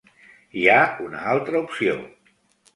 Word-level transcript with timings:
Hi 0.61 0.65
ha 0.71 0.77
una 1.09 1.21
altra 1.35 1.63
opció. 1.69 1.97